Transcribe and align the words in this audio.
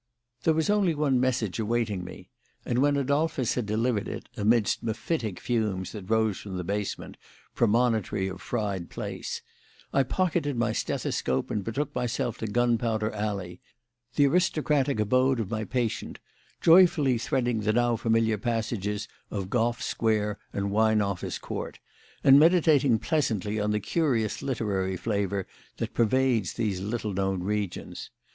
There 0.41 0.55
was 0.55 0.67
only 0.71 0.95
one 0.95 1.19
message 1.19 1.59
awaiting 1.59 2.03
me, 2.03 2.31
and 2.65 2.79
when 2.79 2.97
Adolphus 2.97 3.53
had 3.53 3.67
delivered 3.67 4.07
it 4.07 4.29
(amidst 4.35 4.81
mephitic 4.81 5.39
fumes 5.39 5.91
that 5.91 6.09
rose 6.09 6.39
from 6.39 6.57
the 6.57 6.63
basement, 6.63 7.17
premonitory 7.53 8.27
of 8.27 8.41
fried 8.41 8.89
plaice), 8.89 9.43
I 9.93 10.01
pocketed 10.01 10.55
my 10.57 10.71
stethoscope 10.71 11.51
and 11.51 11.63
betook 11.63 11.93
myself 11.93 12.39
to 12.39 12.47
Gunpowder 12.47 13.11
Alley, 13.13 13.61
the 14.15 14.25
aristocratic 14.25 14.99
abode 14.99 15.39
of 15.39 15.51
my 15.51 15.65
patient, 15.65 16.17
joyfully 16.61 17.19
threading 17.19 17.59
the 17.59 17.73
now 17.73 17.95
familiar 17.95 18.39
passages 18.39 19.07
of 19.29 19.51
Gough 19.51 19.83
Square 19.83 20.39
and 20.51 20.71
Wine 20.71 21.01
Office 21.01 21.37
Court, 21.37 21.77
and 22.23 22.39
meditating 22.39 22.97
pleasantly 22.97 23.59
on 23.59 23.69
the 23.69 23.79
curious 23.79 24.41
literary 24.41 24.97
flavour 24.97 25.45
that 25.77 25.93
pervades 25.93 26.53
these 26.53 26.81
little 26.81 27.13
known 27.13 27.43
regions. 27.43 28.09